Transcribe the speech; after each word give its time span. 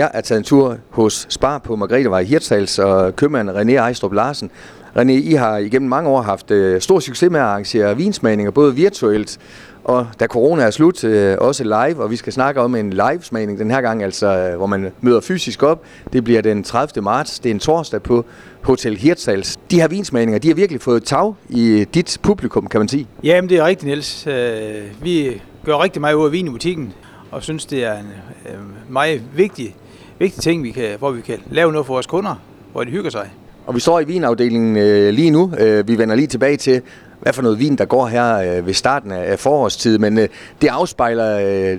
Jeg 0.00 0.10
er 0.14 0.20
taget 0.20 0.38
en 0.38 0.44
tur 0.44 0.76
hos 0.90 1.26
Spar 1.28 1.58
på 1.58 1.76
Margrethevej 1.76 2.22
Hirtshals 2.22 2.78
og 2.78 3.16
købmand 3.16 3.50
René 3.50 3.72
Ejstrup 3.72 4.12
Larsen. 4.12 4.50
René, 4.96 5.10
I 5.10 5.32
har 5.32 5.56
igennem 5.56 5.88
mange 5.88 6.10
år 6.10 6.22
haft 6.22 6.50
øh, 6.50 6.80
stor 6.80 7.00
succes 7.00 7.30
med 7.30 7.40
at 7.40 7.46
arrangere 7.46 7.96
vinsmagninger, 7.96 8.50
både 8.50 8.74
virtuelt 8.74 9.38
og 9.84 10.06
da 10.20 10.26
corona 10.26 10.62
er 10.62 10.70
slut, 10.70 11.04
øh, 11.04 11.36
også 11.40 11.64
live, 11.64 12.02
og 12.02 12.10
vi 12.10 12.16
skal 12.16 12.32
snakke 12.32 12.60
om 12.60 12.74
en 12.74 12.90
live-smagning 12.90 13.58
den 13.58 13.70
her 13.70 13.80
gang, 13.80 14.02
altså 14.02 14.26
øh, 14.26 14.56
hvor 14.56 14.66
man 14.66 14.92
møder 15.00 15.20
fysisk 15.20 15.62
op. 15.62 15.82
Det 16.12 16.24
bliver 16.24 16.40
den 16.40 16.62
30. 16.62 17.02
marts, 17.02 17.38
det 17.38 17.50
er 17.50 17.54
en 17.54 17.60
torsdag 17.60 18.02
på 18.02 18.24
Hotel 18.62 18.96
Hirtshals. 18.96 19.56
De 19.70 19.80
her 19.80 19.88
vinsmagninger, 19.88 20.38
de 20.38 20.48
har 20.48 20.54
virkelig 20.54 20.80
fået 20.80 21.04
tag 21.04 21.34
i 21.48 21.86
dit 21.94 22.18
publikum, 22.22 22.66
kan 22.66 22.80
man 22.80 22.88
sige. 22.88 23.06
Jamen, 23.22 23.50
det 23.50 23.58
er 23.58 23.66
rigtigt, 23.66 23.86
Niels. 23.86 24.26
Øh, 24.26 24.82
vi 25.02 25.42
gør 25.64 25.82
rigtig 25.82 26.00
meget 26.00 26.14
ud 26.14 26.26
af 26.26 26.32
vin 26.32 26.46
i 26.46 26.50
butikken, 26.50 26.92
og 27.30 27.42
synes, 27.42 27.66
det 27.66 27.84
er 27.84 27.98
en 27.98 28.12
øh, 28.46 28.58
meget 28.88 29.22
vigtig, 29.34 29.76
vigtig 30.20 30.42
ting, 30.42 30.62
vi 30.62 30.70
kan, 30.70 30.98
hvor 30.98 31.10
vi 31.10 31.20
kan 31.20 31.38
lave 31.50 31.72
noget 31.72 31.86
for 31.86 31.94
vores 31.94 32.06
kunder, 32.06 32.34
hvor 32.72 32.84
de 32.84 32.90
hygger 32.90 33.10
sig. 33.10 33.30
Og 33.66 33.74
vi 33.74 33.80
står 33.80 34.00
i 34.00 34.04
vinafdelingen 34.04 34.76
øh, 34.76 35.12
lige 35.12 35.30
nu. 35.30 35.52
Øh, 35.58 35.88
vi 35.88 35.98
vender 35.98 36.14
lige 36.14 36.26
tilbage 36.26 36.56
til, 36.56 36.82
hvad 37.20 37.32
for 37.32 37.42
noget 37.42 37.58
vin, 37.58 37.76
der 37.76 37.84
går 37.84 38.06
her 38.06 38.36
øh, 38.36 38.66
ved 38.66 38.74
starten 38.74 39.10
af, 39.10 39.32
af 39.32 39.38
forårstid. 39.38 39.98
Men 39.98 40.18
øh, 40.18 40.28
det 40.60 40.68
afspejler 40.68 41.38
øh, 41.72 41.78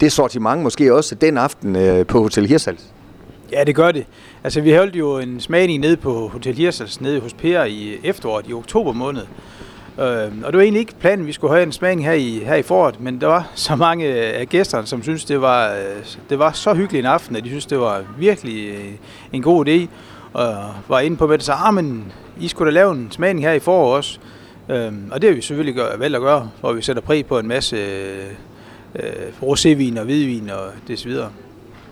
det 0.00 0.12
sortiment 0.12 0.62
måske 0.62 0.94
også 0.94 1.14
den 1.14 1.38
aften 1.38 1.76
øh, 1.76 2.06
på 2.06 2.22
Hotel 2.22 2.46
Hirsals. 2.46 2.84
Ja, 3.52 3.64
det 3.64 3.74
gør 3.74 3.92
det. 3.92 4.06
Altså, 4.44 4.60
vi 4.60 4.72
holdt 4.72 4.96
jo 4.96 5.18
en 5.18 5.40
smagning 5.40 5.80
nede 5.80 5.96
på 5.96 6.28
Hotel 6.28 6.56
Hirsals, 6.56 7.00
nede 7.00 7.20
hos 7.20 7.34
Per 7.34 7.64
i 7.64 7.98
efteråret, 8.04 8.48
i 8.48 8.52
oktober 8.52 8.92
måned. 8.92 9.22
Øh, 9.98 10.32
og 10.44 10.52
det 10.52 10.56
var 10.56 10.60
egentlig 10.60 10.80
ikke 10.80 10.94
planen, 11.00 11.20
at 11.20 11.26
vi 11.26 11.32
skulle 11.32 11.52
have 11.52 11.62
en 11.62 11.72
smagning 11.72 12.06
her 12.06 12.12
i, 12.12 12.42
her 12.44 12.54
i 12.54 12.62
foråret, 12.62 13.00
men 13.00 13.20
der 13.20 13.26
var 13.26 13.50
så 13.54 13.76
mange 13.76 14.06
øh, 14.06 14.40
af 14.40 14.48
gæsterne, 14.48 14.86
som 14.86 15.02
syntes, 15.02 15.24
det 15.24 15.40
var, 15.40 15.72
øh, 15.72 16.04
det 16.30 16.38
var 16.38 16.52
så 16.52 16.74
hyggelig 16.74 16.98
en 16.98 17.06
aften, 17.06 17.36
at 17.36 17.44
de 17.44 17.48
synes, 17.48 17.66
det 17.66 17.78
var 17.78 18.02
virkelig 18.18 18.68
øh, 18.68 18.92
en 19.32 19.42
god 19.42 19.68
idé 19.68 19.86
og 20.32 20.54
var 20.88 21.00
inde 21.00 21.16
på 21.16 21.26
med 21.26 21.38
det, 21.38 21.44
så 21.44 21.52
ah, 21.52 21.74
men 21.74 22.12
I 22.40 22.48
skulle 22.48 22.70
da 22.70 22.74
lave 22.74 22.92
en 22.92 23.08
smagning 23.10 23.44
her 23.44 23.52
i 23.52 23.58
foråret 23.58 23.96
også. 23.96 24.18
Øh, 24.68 24.92
og 25.10 25.22
det 25.22 25.30
har 25.30 25.34
vi 25.34 25.40
selvfølgelig 25.40 25.74
gør, 25.74 25.96
valgt 25.96 26.16
at 26.16 26.22
gøre, 26.22 26.50
hvor 26.60 26.72
vi 26.72 26.82
sætter 26.82 27.02
pris 27.02 27.24
på 27.24 27.38
en 27.38 27.48
masse 27.48 27.76
øh, 28.96 29.02
rosévin 29.42 29.98
og 29.98 30.04
hvidvin 30.04 30.50
og 30.50 30.66
det 30.88 30.98
så 30.98 31.08
videre. 31.08 31.30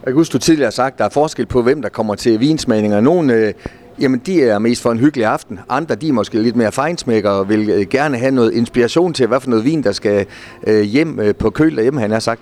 Jeg 0.05 0.13
kan 0.13 0.15
huske, 0.15 0.33
du 0.33 0.39
tidligere 0.39 0.67
har 0.67 0.71
sagt, 0.71 0.93
at 0.93 0.99
der 0.99 1.05
er 1.05 1.09
forskel 1.09 1.47
på, 1.47 1.63
hvem 1.63 1.83
der 1.83 1.89
kommer 1.89 2.15
til 2.15 2.41
vinsmagninger. 2.41 3.01
Nogle, 3.01 3.35
øh, 3.35 3.55
jamen, 4.01 4.21
de 4.27 4.43
er 4.43 4.59
mest 4.59 4.83
for 4.83 4.93
en 4.93 4.99
hyggelig 4.99 5.27
aften. 5.27 5.61
Andre, 5.69 5.95
de 5.95 6.09
er 6.09 6.13
måske 6.13 6.43
lidt 6.43 6.57
mere 6.57 6.73
fejnsmækker 6.73 7.31
og 7.31 7.49
vil 7.49 7.71
øh, 7.71 7.87
gerne 7.87 8.19
have 8.19 8.31
noget 8.31 8.53
inspiration 8.53 9.13
til, 9.15 9.27
hvad 9.27 9.41
for 9.41 9.51
noget 9.51 9.65
vin, 9.65 9.83
der 9.83 9.93
skal 9.93 10.27
øh, 10.67 10.83
hjem 10.83 11.21
øh, 11.21 11.35
på 11.35 11.51
køl 11.51 11.77
derhjemme, 11.77 12.01
han 12.01 12.11
har 12.11 12.19
sagt. 12.19 12.41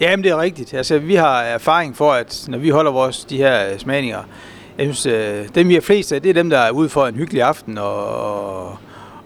Jamen, 0.00 0.24
det 0.24 0.30
er 0.30 0.40
rigtigt. 0.40 0.74
Altså, 0.74 0.98
vi 0.98 1.14
har 1.14 1.40
erfaring 1.40 1.96
for, 1.96 2.12
at 2.12 2.44
når 2.48 2.58
vi 2.58 2.68
holder 2.68 2.90
vores 2.90 3.24
de 3.24 3.36
her 3.36 3.78
smagninger, 3.78 4.18
jeg 4.78 4.94
synes, 4.94 5.48
dem 5.54 5.68
vi 5.68 5.76
er 5.76 5.80
flest 5.80 6.12
af, 6.12 6.22
det 6.22 6.28
er 6.28 6.34
dem, 6.34 6.50
der 6.50 6.58
er 6.58 6.70
ude 6.70 6.88
for 6.88 7.06
en 7.06 7.14
hyggelig 7.14 7.42
aften, 7.42 7.78
og, 7.78 8.66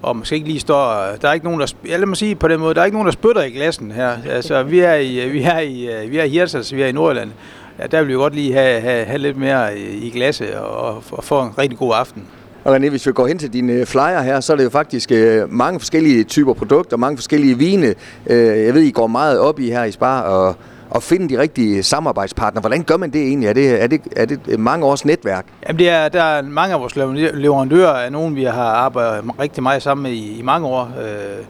og 0.02 0.16
måske 0.16 0.34
ikke 0.34 0.48
lige 0.48 0.60
står... 0.60 1.06
Der 1.22 1.28
er 1.28 1.32
ikke 1.32 1.46
nogen, 1.46 1.60
der... 1.60 1.66
Ja, 1.88 1.96
lad 1.96 2.06
mig 2.06 2.16
sige 2.16 2.34
på 2.34 2.48
den 2.48 2.60
måde, 2.60 2.74
der 2.74 2.80
er 2.80 2.84
ikke 2.84 2.96
nogen, 2.96 3.06
der 3.06 3.12
spytter 3.12 3.42
i 3.42 3.50
glassen 3.50 3.90
her. 3.90 4.16
Altså, 4.30 4.62
vi 4.62 4.80
er 4.80 4.94
i, 4.94 5.28
vi 5.28 5.42
er 5.42 5.58
i, 5.58 5.88
vi 6.08 6.18
er 6.18 6.24
i 6.24 6.28
Hirtshals, 6.28 6.74
vi 6.74 6.82
er 6.82 6.86
i 6.86 6.92
Nordjylland. 6.92 7.30
Ja, 7.78 7.86
der 7.86 8.00
vil 8.00 8.08
vi 8.08 8.14
godt 8.14 8.34
lige 8.34 8.52
have, 8.52 8.80
have, 8.80 9.04
have 9.04 9.18
lidt 9.18 9.36
mere 9.36 9.78
i, 9.78 10.10
glasset 10.10 10.54
og, 10.54 11.02
og 11.10 11.24
få 11.24 11.42
en 11.42 11.58
rigtig 11.58 11.78
god 11.78 11.92
aften. 11.94 12.22
Og 12.64 12.76
René, 12.76 12.88
hvis 12.88 13.06
vi 13.06 13.12
går 13.12 13.26
hen 13.26 13.38
til 13.38 13.52
dine 13.52 13.72
øh, 13.72 13.86
flyer 13.86 14.20
her, 14.20 14.40
så 14.40 14.52
er 14.52 14.56
det 14.56 14.64
jo 14.64 14.70
faktisk 14.70 15.12
øh, 15.12 15.52
mange 15.52 15.80
forskellige 15.80 16.24
typer 16.24 16.52
produkter, 16.52 16.96
mange 16.96 17.16
forskellige 17.16 17.58
vine. 17.58 17.94
Øh, 18.26 18.64
jeg 18.64 18.74
ved, 18.74 18.82
I 18.82 18.90
går 18.90 19.06
meget 19.06 19.38
op 19.38 19.60
i 19.60 19.70
her 19.70 19.84
i 19.84 19.92
Spar, 19.92 20.22
og 20.22 20.56
at 20.94 21.02
finde 21.02 21.28
de 21.28 21.40
rigtige 21.40 21.82
samarbejdspartnere. 21.82 22.60
Hvordan 22.60 22.82
gør 22.82 22.96
man 22.96 23.10
det 23.10 23.22
egentlig? 23.22 23.48
Er 23.48 23.52
det, 23.52 23.82
er 23.82 23.86
det, 23.86 24.00
er 24.16 24.26
det 24.26 24.60
mange 24.60 24.86
års 24.86 25.04
netværk? 25.04 25.46
Jamen 25.68 25.78
det 25.78 25.88
er, 25.88 26.08
der 26.08 26.22
er 26.22 26.42
mange 26.42 26.74
af 26.74 26.80
vores 26.80 26.96
leverandører 26.96 27.92
af 27.92 28.12
nogen, 28.12 28.36
vi 28.36 28.44
har 28.44 28.64
arbejdet 28.64 29.24
rigtig 29.40 29.62
meget 29.62 29.82
sammen 29.82 30.02
med 30.02 30.12
i, 30.12 30.38
i 30.38 30.42
mange 30.42 30.66
år. 30.66 30.82
Øh, 30.82 31.44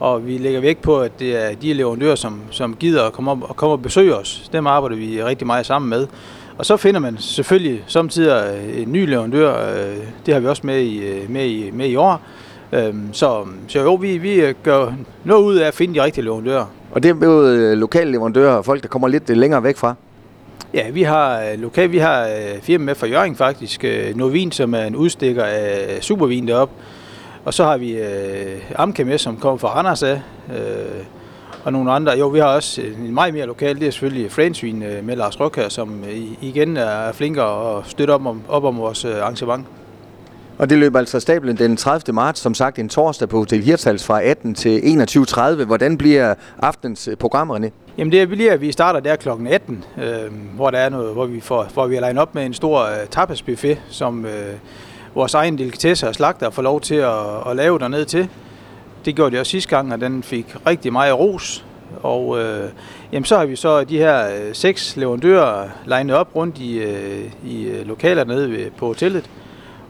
og 0.00 0.26
vi 0.26 0.38
lægger 0.38 0.60
vægt 0.60 0.82
på, 0.82 1.00
at 1.00 1.20
det 1.20 1.44
er 1.46 1.54
de 1.54 1.72
leverandører, 1.72 2.14
som, 2.14 2.40
som 2.50 2.76
gider 2.76 3.04
at 3.04 3.12
komme, 3.12 3.30
op, 3.30 3.42
og 3.42 3.56
komme 3.56 3.72
og 3.72 3.82
besøge 3.82 4.16
os. 4.16 4.48
Dem 4.52 4.66
arbejder 4.66 4.96
vi 4.96 5.22
rigtig 5.22 5.46
meget 5.46 5.66
sammen 5.66 5.90
med. 5.90 6.06
Og 6.58 6.66
så 6.66 6.76
finder 6.76 7.00
man 7.00 7.16
selvfølgelig 7.18 7.84
samtidig 7.86 8.60
en 8.76 8.92
ny 8.92 9.06
leverandør. 9.08 9.74
Øh, 9.74 9.96
det 10.26 10.34
har 10.34 10.40
vi 10.40 10.46
også 10.46 10.62
med 10.64 10.82
i, 10.82 11.02
med 11.28 11.46
i, 11.46 11.70
med 11.70 11.88
i 11.88 11.96
år. 11.96 12.20
Øh, 12.72 12.94
så, 13.12 13.46
så 13.68 13.80
jo, 13.80 13.94
vi, 13.94 14.18
vi 14.18 14.54
gør 14.62 14.92
noget 15.24 15.42
ud 15.42 15.56
af 15.56 15.66
at 15.66 15.74
finde 15.74 15.94
de 15.94 16.02
rigtige 16.02 16.24
leverandører. 16.24 16.66
Og 16.92 17.02
det 17.02 17.08
er 17.08 17.14
både 17.14 17.58
øh, 17.58 17.78
lokale 17.78 18.12
leverandører 18.12 18.54
og 18.54 18.64
folk, 18.64 18.82
der 18.82 18.88
kommer 18.88 19.08
lidt 19.08 19.30
øh, 19.30 19.36
længere 19.36 19.62
væk 19.62 19.76
fra? 19.76 19.94
Ja, 20.74 20.90
vi 20.90 21.02
har 21.02 21.40
øh, 21.40 21.60
lokal, 21.60 21.92
vi 21.92 21.98
har 21.98 22.28
firma 22.62 22.84
med 22.84 22.94
fra 22.94 23.06
Jørgen 23.06 23.36
faktisk, 23.36 23.84
Novin, 24.14 24.52
som 24.52 24.74
er 24.74 24.82
en 24.82 24.96
udstikker 24.96 25.44
af 25.44 25.98
supervin 26.00 26.48
deroppe. 26.48 26.74
Og 27.44 27.54
så 27.54 27.64
har 27.64 27.76
vi 27.76 27.92
øh, 27.92 28.60
Amke 28.74 29.04
med, 29.04 29.18
som 29.18 29.36
kommer 29.36 29.58
fra 29.58 29.68
Randers 29.68 30.02
af, 30.02 30.20
øh, 30.52 31.04
og 31.64 31.72
nogle 31.72 31.92
andre. 31.92 32.12
Jo, 32.12 32.28
vi 32.28 32.38
har 32.38 32.46
også 32.46 32.82
en 32.82 33.14
meget 33.14 33.34
mere 33.34 33.46
lokal, 33.46 33.80
det 33.80 33.86
er 33.86 33.90
selvfølgelig 33.90 34.32
Fransvin 34.32 34.78
med 35.02 35.16
Lars 35.16 35.40
Røkker, 35.40 35.68
som 35.68 36.04
igen 36.40 36.76
er 36.76 37.12
flinkere 37.12 37.46
og 37.46 37.82
støtter 37.86 38.14
op 38.14 38.26
om, 38.26 38.42
op 38.48 38.64
om 38.64 38.78
vores 38.78 39.04
arrangement. 39.04 39.66
Og 40.58 40.70
det 40.70 40.78
løber 40.78 40.98
altså 40.98 41.20
stablen 41.20 41.56
den 41.56 41.76
30. 41.76 42.14
marts, 42.14 42.40
som 42.40 42.54
sagt 42.54 42.78
en 42.78 42.88
torsdag 42.88 43.28
på 43.28 43.38
Hotel 43.38 43.62
Hirtshals 43.62 44.06
fra 44.06 44.22
18 44.22 44.54
til 44.54 44.78
21.30. 44.78 45.64
Hvordan 45.64 45.98
bliver 45.98 46.34
aftens 46.58 47.08
program, 47.18 47.50
René? 47.50 47.70
Jamen 47.98 48.12
det 48.12 48.28
bliver, 48.28 48.52
at 48.52 48.60
vi 48.60 48.72
starter 48.72 49.00
der 49.00 49.16
kl. 49.16 49.28
18, 49.48 49.84
øh, 49.98 50.04
hvor, 50.54 50.70
der 50.70 50.78
er 50.78 50.88
noget, 50.88 51.12
hvor, 51.12 51.26
vi 51.26 51.40
får, 51.40 51.66
hvor 51.74 51.86
vi 51.86 51.94
har 51.94 52.00
legnet 52.00 52.22
op 52.22 52.34
med 52.34 52.46
en 52.46 52.54
stor 52.54 52.82
øh, 52.82 53.06
tapasbuffet, 53.10 53.78
som 53.88 54.24
øh, 54.24 54.54
vores 55.18 55.34
egen 55.34 55.58
delikatesse 55.58 56.08
og 56.08 56.14
slagter 56.14 56.50
får 56.50 56.62
lov 56.62 56.80
til 56.80 56.94
at, 56.94 57.50
at 57.50 57.56
lave 57.56 57.78
dernede 57.78 58.04
til. 58.04 58.28
Det 59.04 59.14
gjorde 59.14 59.36
de 59.36 59.40
også 59.40 59.50
sidste 59.50 59.76
gang, 59.76 59.92
og 59.92 60.00
den 60.00 60.22
fik 60.22 60.56
rigtig 60.66 60.92
meget 60.92 61.18
ros. 61.18 61.64
Og 62.02 62.40
øh, 62.40 62.70
jamen, 63.12 63.24
så 63.24 63.38
har 63.38 63.46
vi 63.46 63.56
så 63.56 63.84
de 63.84 63.98
her 63.98 64.28
øh, 64.28 64.54
seks 64.54 64.96
leverandører 64.96 65.68
legnet 65.86 66.16
op 66.16 66.36
rundt 66.36 66.58
i, 66.58 66.78
øh, 66.78 67.24
i 67.44 67.64
øh, 67.64 67.86
lokaler 67.86 68.24
nede 68.24 68.50
ved, 68.50 68.70
på 68.70 68.86
hotellet 68.86 69.30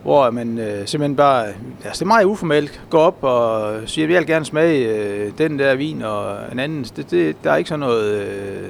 hvor 0.02 0.30
man 0.30 0.58
øh, 0.58 0.86
simpelthen 0.86 1.16
bare, 1.16 1.46
altså 1.84 1.92
det 1.98 2.02
er 2.02 2.06
meget 2.06 2.24
uformelt, 2.24 2.80
går 2.90 2.98
op 2.98 3.24
og 3.24 3.74
siger, 3.86 4.06
at 4.06 4.12
jeg 4.12 4.18
vil 4.18 4.26
gerne 4.26 4.44
smage 4.44 4.88
øh, 4.88 5.32
den 5.38 5.58
der 5.58 5.74
vin 5.74 6.02
og 6.02 6.36
en 6.52 6.58
anden. 6.58 6.84
Det, 6.84 7.10
det, 7.10 7.36
der 7.44 7.52
er 7.52 7.56
ikke 7.56 7.68
sådan 7.68 7.80
noget, 7.80 8.14
øh, 8.14 8.68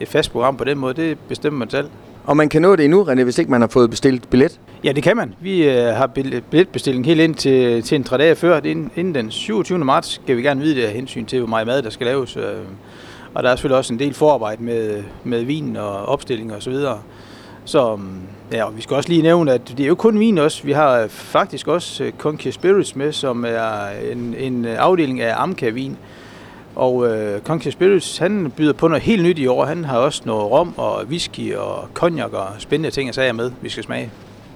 et 0.00 0.08
fast 0.08 0.32
program 0.32 0.56
på 0.56 0.64
den 0.64 0.78
måde, 0.78 0.94
det 0.94 1.18
bestemmer 1.28 1.58
man 1.58 1.70
selv. 1.70 1.88
Og 2.24 2.36
man 2.36 2.48
kan 2.48 2.62
nå 2.62 2.76
det 2.76 2.84
endnu, 2.84 3.04
René, 3.04 3.22
hvis 3.22 3.38
ikke 3.38 3.50
man 3.50 3.60
har 3.60 3.68
fået 3.68 3.90
bestilt 3.90 4.30
billet? 4.30 4.60
Ja, 4.84 4.92
det 4.92 5.02
kan 5.02 5.16
man. 5.16 5.34
Vi 5.40 5.68
øh, 5.68 5.84
har 5.84 6.06
billetbestilling 6.50 7.06
helt 7.06 7.20
ind 7.20 7.34
til, 7.34 7.82
til 7.82 7.96
en 7.96 8.04
tre 8.04 8.18
dage 8.18 8.36
før. 8.36 8.60
Inden, 8.64 8.90
inden 8.96 9.14
den 9.14 9.30
27. 9.30 9.78
marts 9.78 10.08
skal 10.08 10.36
vi 10.36 10.42
gerne 10.42 10.60
vide 10.60 10.74
det 10.74 10.82
af 10.82 10.92
hensyn 10.92 11.24
til, 11.24 11.38
hvor 11.38 11.48
meget 11.48 11.66
mad 11.66 11.82
der 11.82 11.90
skal 11.90 12.06
laves. 12.06 12.36
Øh, 12.36 12.42
og 13.34 13.42
der 13.42 13.50
er 13.50 13.56
selvfølgelig 13.56 13.78
også 13.78 13.92
en 13.92 13.98
del 13.98 14.14
forarbejde 14.14 14.62
med, 14.62 15.02
med 15.24 15.44
vin 15.44 15.76
og 15.76 16.06
opstilling 16.06 16.54
og 16.54 16.62
så 16.62 16.70
videre. 16.70 16.98
Så 17.64 17.96
mm, 17.96 18.20
ja, 18.52 18.64
og 18.64 18.76
vi 18.76 18.82
skal 18.82 18.96
også 18.96 19.08
lige 19.08 19.22
nævne, 19.22 19.52
at 19.52 19.68
det 19.68 19.80
er 19.80 19.88
jo 19.88 19.94
kun 19.94 20.20
vin 20.20 20.38
også. 20.38 20.62
Vi 20.62 20.72
har 20.72 21.00
øh, 21.00 21.08
faktisk 21.08 21.68
også 21.68 22.04
øh, 22.04 22.12
Conquer 22.18 22.52
Spirits 22.52 22.96
med, 22.96 23.12
som 23.12 23.44
er 23.48 23.88
en, 24.12 24.34
en 24.38 24.64
øh, 24.64 24.76
afdeling 24.78 25.20
af 25.20 25.42
Amca-vin. 25.42 25.96
Og 26.76 27.08
øh, 27.08 27.40
Conquer 27.40 27.70
Spirits, 27.70 28.18
han 28.18 28.52
byder 28.56 28.72
på 28.72 28.88
noget 28.88 29.02
helt 29.02 29.22
nyt 29.22 29.38
i 29.38 29.46
år. 29.46 29.64
Han 29.64 29.84
har 29.84 29.98
også 29.98 30.22
noget 30.24 30.50
rom 30.50 30.74
og 30.76 31.04
whisky 31.08 31.54
og 31.54 31.88
cognac 31.94 32.32
og 32.32 32.46
spændende 32.58 32.90
ting 32.90 33.08
og 33.08 33.14
sager 33.14 33.32
med, 33.32 33.50
vi 33.60 33.68
skal 33.68 33.84
smage. 33.84 34.10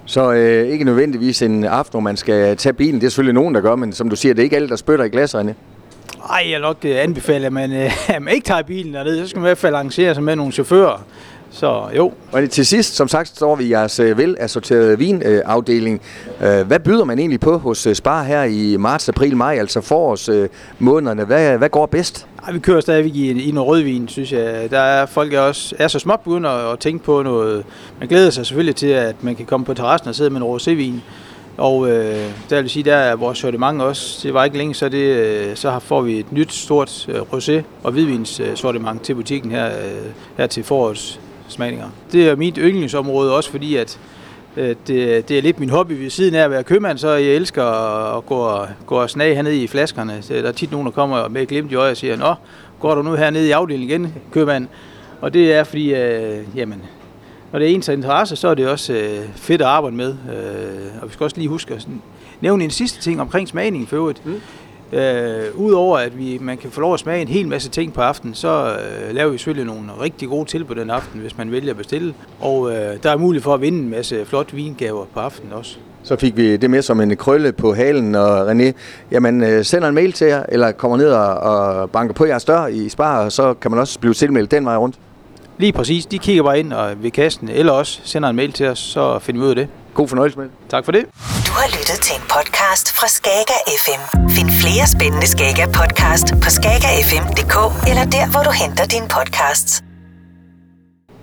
Så 0.06 0.32
øh, 0.32 0.68
ikke 0.68 0.84
nødvendigvis 0.84 1.42
en 1.42 1.64
aften, 1.64 1.92
hvor 1.92 2.00
man 2.00 2.16
skal 2.16 2.56
tage 2.56 2.72
bilen. 2.72 3.00
Det 3.00 3.06
er 3.06 3.10
selvfølgelig 3.10 3.34
nogen, 3.34 3.54
der 3.54 3.60
gør, 3.60 3.76
men 3.76 3.92
som 3.92 4.10
du 4.10 4.16
siger, 4.16 4.34
det 4.34 4.42
er 4.42 4.44
ikke 4.44 4.56
alle, 4.56 4.68
der 4.68 4.76
spytter 4.76 5.04
i 5.04 5.08
glaserne. 5.08 5.54
Ej, 6.30 6.46
jeg 6.50 6.60
nok 6.60 6.76
øh, 6.84 7.02
anbefale, 7.02 7.46
at 7.46 7.52
man, 7.52 7.72
øh, 7.72 7.90
at 8.16 8.22
man 8.22 8.34
ikke 8.34 8.44
tager 8.44 8.62
bilen 8.62 8.94
derned. 8.94 9.18
Så 9.22 9.28
skal 9.28 9.38
man 9.38 9.46
i 9.46 9.48
hvert 9.48 9.58
fald 9.58 9.74
arrangere 9.74 10.14
sig 10.14 10.22
med 10.22 10.36
nogle 10.36 10.52
chauffører, 10.52 11.04
så 11.50 11.82
jo. 11.96 12.12
Og 12.32 12.50
til 12.50 12.66
sidst, 12.66 12.96
som 12.96 13.08
sagt, 13.08 13.28
står 13.28 13.56
vi 13.56 13.64
i 13.64 13.70
jeres 13.70 14.00
øh, 14.00 14.18
velassorterede 14.18 14.98
vinafdeling. 14.98 16.00
Øh, 16.42 16.66
hvad 16.66 16.80
byder 16.80 17.04
man 17.04 17.18
egentlig 17.18 17.40
på 17.40 17.58
hos 17.58 17.86
øh, 17.86 17.94
Spar 17.94 18.22
her 18.22 18.42
i 18.42 18.76
marts, 18.76 19.08
april, 19.08 19.36
maj, 19.36 19.56
altså 19.58 19.80
forårsmånederne? 19.80 21.24
Hvad, 21.24 21.58
hvad 21.58 21.68
går 21.68 21.86
bedst? 21.86 22.26
Ej, 22.46 22.52
vi 22.52 22.58
kører 22.58 22.80
stadigvæk 22.80 23.14
i, 23.14 23.48
i 23.48 23.50
noget 23.50 23.68
rødvin, 23.68 24.08
synes 24.08 24.32
jeg. 24.32 24.70
Der 24.70 24.78
er 24.78 25.06
folk 25.06 25.32
er 25.32 25.40
også 25.40 25.74
er 25.78 25.88
så 25.88 25.98
småt 25.98 26.20
begynder 26.20 26.72
at 26.72 26.78
tænke 26.78 27.04
på 27.04 27.22
noget. 27.22 27.64
Man 27.98 28.08
glæder 28.08 28.30
sig 28.30 28.46
selvfølgelig 28.46 28.76
til, 28.76 28.86
at 28.86 29.24
man 29.24 29.36
kan 29.36 29.46
komme 29.46 29.66
på 29.66 29.74
terrassen 29.74 30.08
og 30.08 30.14
sidde 30.14 30.30
med 30.30 30.40
en 30.40 30.46
rosévin. 30.46 31.00
Og 31.56 31.90
øh, 31.90 32.30
der 32.50 32.60
vil 32.60 32.70
sige, 32.70 32.82
der 32.82 32.96
er 32.96 33.16
vores 33.16 33.38
sortiment 33.38 33.82
også. 33.82 34.20
Det 34.22 34.34
var 34.34 34.44
ikke 34.44 34.58
længe, 34.58 34.74
så, 34.74 34.88
det, 34.88 35.58
så 35.58 35.78
får 35.78 36.00
vi 36.00 36.18
et 36.18 36.32
nyt 36.32 36.52
stort 36.52 37.08
øh, 37.08 37.20
rosé 37.20 37.62
og 37.82 37.92
hvidvins 37.92 38.40
øh, 38.40 38.56
sortiment 38.56 39.02
til 39.02 39.14
butikken 39.14 39.50
her, 39.50 39.66
øh, 39.66 40.06
her 40.36 40.46
til 40.46 40.64
forårs 40.64 41.20
smagninger. 41.48 41.88
Det 42.12 42.28
er 42.28 42.36
mit 42.36 42.58
yndlingsområde 42.58 43.36
også, 43.36 43.50
fordi 43.50 43.76
at 43.76 43.98
øh, 44.56 44.68
det, 44.86 45.28
det 45.28 45.38
er 45.38 45.42
lidt 45.42 45.60
min 45.60 45.70
hobby 45.70 45.92
ved 45.92 46.10
siden 46.10 46.34
af 46.34 46.44
at 46.44 46.50
være 46.50 46.64
købmand, 46.64 46.98
så 46.98 47.08
jeg 47.08 47.34
elsker 47.34 47.64
at 48.16 48.26
gå 48.26 48.34
og, 48.34 48.68
gå 48.86 48.94
og 48.94 49.10
snage 49.10 49.34
hernede 49.34 49.62
i 49.62 49.66
flaskerne. 49.66 50.18
Så 50.22 50.34
der 50.34 50.48
er 50.48 50.52
tit 50.52 50.70
nogen, 50.70 50.86
der 50.86 50.92
kommer 50.92 51.28
med 51.28 51.46
glimt 51.46 51.72
i 51.72 51.74
øjet 51.74 51.90
og 51.90 51.96
siger, 51.96 52.16
Nå, 52.16 52.34
går 52.80 52.94
du 52.94 53.02
nu 53.02 53.14
hernede 53.14 53.48
i 53.48 53.50
afdelingen 53.50 53.88
igen, 53.88 54.14
købmand? 54.32 54.68
Og 55.20 55.34
det 55.34 55.54
er 55.54 55.64
fordi, 55.64 55.94
øh, 55.94 56.38
jamen, 56.56 56.82
når 57.52 57.58
det 57.58 57.70
er 57.70 57.74
ens 57.74 57.88
interesse, 57.88 58.36
så 58.36 58.48
er 58.48 58.54
det 58.54 58.68
også 58.68 58.92
øh, 58.92 59.20
fedt 59.34 59.60
at 59.60 59.66
arbejde 59.66 59.96
med. 59.96 60.08
Øh, 60.08 61.02
og 61.02 61.08
vi 61.08 61.12
skal 61.12 61.24
også 61.24 61.36
lige 61.36 61.48
huske 61.48 61.74
at 61.74 61.88
nævne 62.40 62.64
en 62.64 62.70
sidste 62.70 63.00
ting 63.00 63.20
omkring 63.20 63.48
smagningen 63.48 63.86
for 63.86 63.96
øvrigt. 63.96 64.26
Mm. 64.26 64.40
Øh, 64.92 65.44
Udover 65.54 65.98
at 65.98 66.18
vi, 66.18 66.38
man 66.40 66.56
kan 66.58 66.70
få 66.70 66.80
lov 66.80 66.94
at 66.94 67.00
smage 67.00 67.22
en 67.22 67.28
hel 67.28 67.48
masse 67.48 67.68
ting 67.70 67.92
på 67.92 68.00
aftenen, 68.00 68.34
så 68.34 68.76
øh, 68.76 69.14
laver 69.14 69.30
vi 69.30 69.38
selvfølgelig 69.38 69.66
nogle 69.74 69.90
rigtig 70.02 70.28
gode 70.28 70.48
tilbud 70.48 70.74
den 70.74 70.90
aften, 70.90 71.20
hvis 71.20 71.38
man 71.38 71.52
vælger 71.52 71.70
at 71.70 71.76
bestille. 71.76 72.14
Og 72.40 72.70
øh, 72.70 73.02
der 73.02 73.10
er 73.10 73.16
mulighed 73.16 73.42
for 73.42 73.54
at 73.54 73.60
vinde 73.60 73.78
en 73.78 73.90
masse 73.90 74.24
flotte 74.24 74.54
vingaver 74.54 75.04
på 75.14 75.20
aftenen 75.20 75.52
også. 75.52 75.76
Så 76.02 76.16
fik 76.16 76.36
vi 76.36 76.56
det 76.56 76.70
med 76.70 76.82
som 76.82 77.00
en 77.00 77.16
krølle 77.16 77.52
på 77.52 77.74
halen, 77.74 78.14
og 78.14 78.50
René, 78.50 78.72
jamen 79.10 79.42
øh, 79.42 79.64
sender 79.64 79.88
en 79.88 79.94
mail 79.94 80.12
til 80.12 80.26
jer, 80.26 80.42
eller 80.48 80.72
kommer 80.72 80.96
ned 80.96 81.10
og, 81.10 81.34
og 81.34 81.90
banker 81.90 82.14
på 82.14 82.26
jeres 82.26 82.44
dør 82.44 82.66
i 82.66 82.88
Spar, 82.88 83.24
og 83.24 83.32
så 83.32 83.54
kan 83.54 83.70
man 83.70 83.80
også 83.80 83.98
blive 83.98 84.14
tilmeldt 84.14 84.50
den 84.50 84.64
vej 84.64 84.76
rundt. 84.76 84.96
Lige 85.58 85.72
præcis. 85.72 86.06
De 86.06 86.18
kigger 86.18 86.42
bare 86.42 86.58
ind 86.58 86.72
og 86.72 87.02
ved 87.02 87.10
kassen, 87.10 87.48
eller 87.48 87.72
også 87.72 88.00
sender 88.04 88.28
en 88.28 88.36
mail 88.36 88.52
til 88.52 88.66
os, 88.66 88.78
så 88.78 89.18
finder 89.18 89.40
vi 89.40 89.44
ud 89.44 89.50
af 89.50 89.56
det. 89.56 89.68
God 89.94 90.08
fornøjelse 90.08 90.38
med 90.38 90.48
Tak 90.68 90.84
for 90.84 90.92
det. 90.92 91.04
Du 91.46 91.52
har 91.52 91.78
lyttet 91.78 92.00
til 92.02 92.14
en 92.16 92.22
podcast 92.22 92.92
fra 92.92 93.08
Skager 93.08 93.78
FM. 93.78 94.25
Find 94.36 94.50
flere 94.50 94.86
spændende 94.86 95.26
Skager 95.26 95.66
podcast 95.66 96.26
på 96.42 96.50
skagerfm.dk 96.50 97.88
eller 97.88 98.04
der, 98.04 98.30
hvor 98.30 98.42
du 98.42 98.50
henter 98.50 98.86
dine 98.86 99.08
podcasts. 99.08 99.82